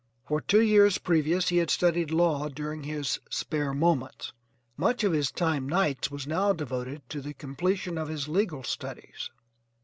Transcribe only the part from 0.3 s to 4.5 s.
two years previous he had studied law during his SPARE MOMENTS;